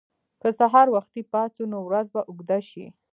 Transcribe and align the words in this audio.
که 0.41 0.49
سهار 0.59 0.87
وختي 0.95 1.21
پاڅو، 1.31 1.63
نو 1.71 1.77
ورځ 1.87 2.07
به 2.13 2.21
اوږده 2.29 2.59
شي. 2.69 2.85